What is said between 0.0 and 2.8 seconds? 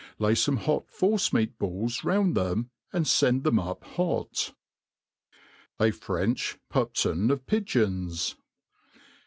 Lay fome hoc force meat balls roun4 fbem